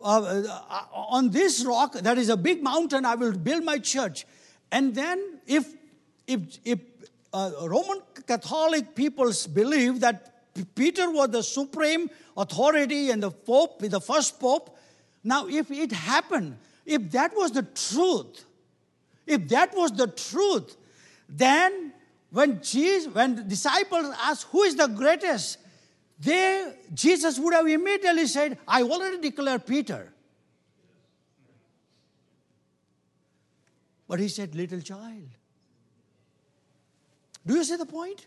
[0.00, 4.26] uh, uh, on this rock, that is a big mountain, I will build my church.
[4.70, 5.72] And then, if,
[6.26, 6.78] if, if
[7.32, 10.32] uh, Roman Catholic peoples believe that
[10.74, 14.76] Peter was the supreme authority and the Pope, the first Pope,
[15.22, 18.44] now if it happened, if that was the truth,
[19.26, 20.76] if that was the truth,
[21.28, 21.93] then
[22.34, 25.56] when Jesus, when the disciples asked who is the greatest,
[26.18, 30.12] they Jesus would have immediately said, I already declared Peter.
[34.08, 35.28] But he said, little child.
[37.46, 38.26] Do you see the point?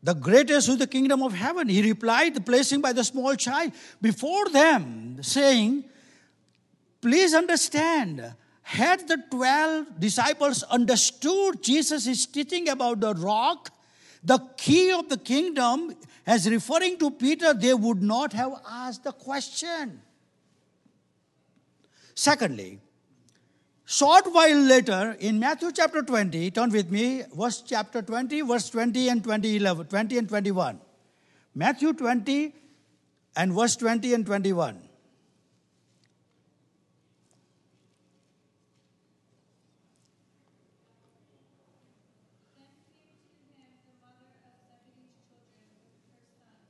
[0.00, 1.68] The greatest is the kingdom of heaven.
[1.68, 5.86] He replied, placing by the small child before them, saying,
[7.06, 13.70] Please understand, had the 12 disciples understood Jesus is teaching about the rock,
[14.24, 15.94] the key of the kingdom,
[16.26, 20.02] as referring to Peter, they would not have asked the question.
[22.16, 22.80] Secondly,
[23.84, 29.10] short while later in Matthew chapter 20, turn with me, verse chapter 20, verse 20
[29.10, 30.80] and 20, 11, 20 and 21.
[31.54, 32.52] Matthew 20
[33.36, 34.80] and verse 20 and 21.
[42.76, 46.60] Then came to him the mother of Zebedee's children with her sons,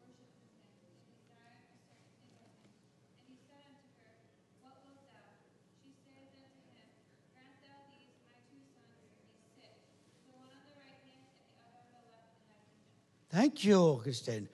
[0.00, 0.48] worshipped him,
[0.96, 2.72] and desired a certain thing of him.
[3.18, 4.16] And he said unto her,
[4.62, 5.34] What wilt thou?
[5.82, 6.88] She saith unto him,
[7.36, 9.76] Grant thou these my two sons may sit,
[10.24, 13.10] the one on the right hand and the other on the left in thy kingdom.
[13.40, 14.50] Thank you, Christian.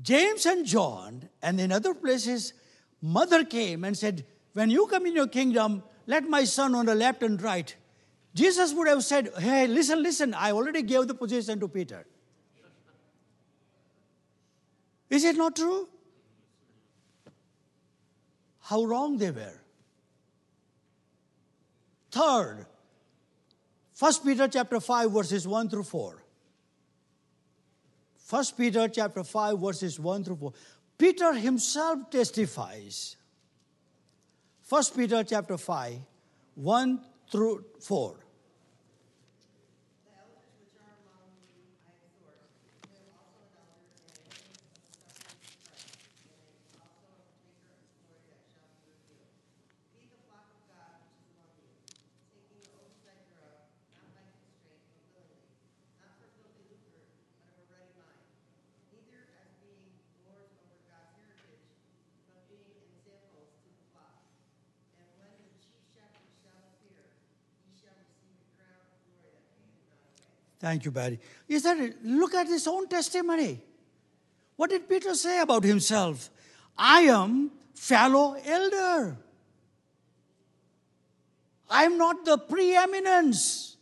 [0.00, 2.54] James and John, and in other places,
[3.02, 4.24] mother came and said,
[4.54, 7.76] When you come in your kingdom, let my son on the left and right.
[8.32, 12.06] Jesus would have said, Hey, listen, listen, I already gave the position to Peter.
[15.10, 15.90] Is it not true?
[18.60, 19.60] How wrong they were.
[22.10, 22.64] Third,
[23.98, 26.22] 1 Peter chapter 5 verses 1 through 4.
[28.28, 30.52] 1 Peter chapter 5 verses 1 through 4.
[30.98, 33.16] Peter himself testifies.
[34.68, 35.98] 1 Peter chapter 5
[36.56, 38.16] 1 through 4.
[40.04, 42.40] The elders which are among you I exhort,
[42.90, 45.94] them also an elder and a witness of the sufferings of Christ,
[46.24, 49.30] and a- also a partaker of the glory that shall be revealed.
[49.94, 51.70] Feed the flock of God which is among you,
[52.34, 55.62] taking oversight thereof, not by constraint, but willingly,
[56.00, 57.04] not for filthy lucre,
[57.44, 58.26] but of a ready mind,
[58.90, 59.92] neither as being
[60.24, 61.68] lords over God's heritage,
[62.32, 64.24] but being examples to the flock.
[64.96, 67.12] And when the chief shepherd shall appear,
[67.66, 70.45] ye shall receive a crown of glory that fadeth not away.
[70.58, 71.20] Thank you, Barry.
[71.48, 72.04] That it?
[72.04, 73.60] Look at his own testimony.
[74.56, 76.30] What did Peter say about himself?
[76.78, 79.16] I am fellow elder.
[81.68, 83.76] I am not the preeminence.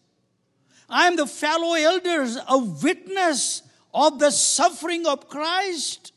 [0.89, 3.63] I am the fellow elders, a witness
[3.93, 6.13] of the suffering of Christ,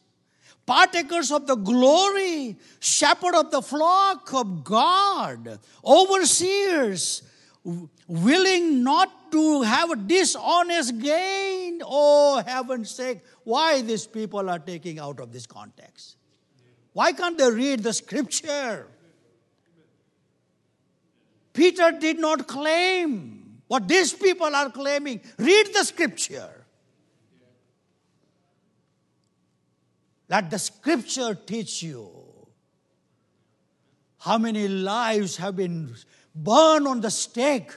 [0.65, 7.21] partakers of the glory, shepherd of the flock of God, overseers,
[8.07, 11.82] willing not to have a dishonest gain.
[11.84, 16.17] Oh, heaven's sake, why these people are taking out of this context?
[16.93, 18.88] Why can't they read the scripture?
[21.53, 25.21] Peter did not claim what these people are claiming.
[25.38, 26.65] Read the scripture.
[30.30, 32.11] Let the scripture teach you
[34.19, 35.95] how many lives have been
[36.36, 37.71] burned on the stake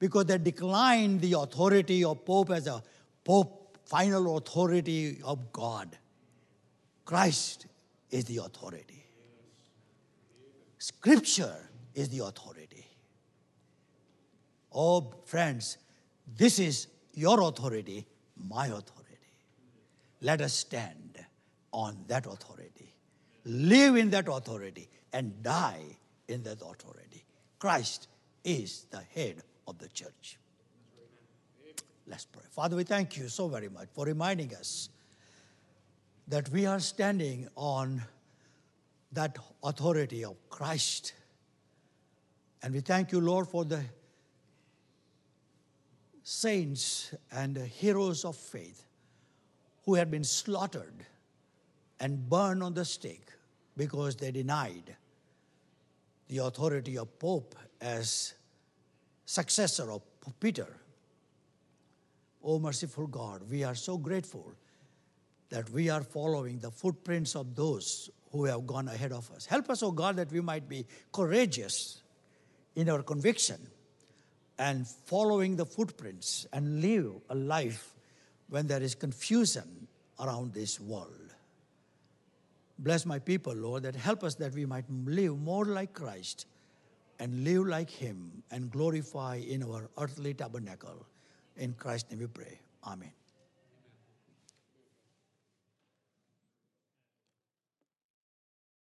[0.00, 2.82] because they declined the authority of Pope as a
[3.22, 5.96] Pope, final authority of God.
[7.04, 7.66] Christ
[8.10, 9.04] is the authority.
[10.78, 12.86] Scripture is the authority.
[14.72, 15.76] Oh, friends,
[16.36, 18.06] this is your authority,
[18.48, 18.96] my authority.
[20.22, 21.18] Let us stand
[21.72, 22.94] on that authority,
[23.44, 25.98] live in that authority, and die
[26.28, 27.24] in that authority.
[27.58, 28.08] Christ
[28.44, 30.38] is the head of the church.
[32.06, 32.42] Let's pray.
[32.50, 34.88] Father, we thank you so very much for reminding us
[36.26, 38.02] that we are standing on
[39.12, 41.14] that authority of Christ.
[42.62, 43.84] And we thank you, Lord, for the
[46.24, 48.84] saints and heroes of faith
[49.84, 51.06] who had been slaughtered
[52.00, 53.28] and burned on the stake
[53.76, 54.96] because they denied
[56.28, 58.34] the authority of Pope as
[59.30, 60.02] successor of
[60.40, 60.66] Peter.
[62.42, 64.52] O merciful God, we are so grateful
[65.50, 69.46] that we are following the footprints of those who have gone ahead of us.
[69.46, 72.02] Help us, O God, that we might be courageous
[72.74, 73.60] in our conviction
[74.58, 77.94] and following the footprints and live a life
[78.48, 79.86] when there is confusion
[80.18, 81.34] around this world.
[82.80, 86.46] Bless my people, Lord, that help us that we might live more like Christ
[87.20, 91.06] and live like Him and glorify in our earthly tabernacle.
[91.56, 92.58] In Christ's name we pray.
[92.84, 93.12] Amen.